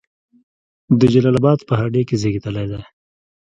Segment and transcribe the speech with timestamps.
[0.99, 2.81] د جلال آباد په هډې کې زیږیدلی دی.